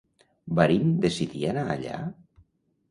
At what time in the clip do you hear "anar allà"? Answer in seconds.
1.53-2.03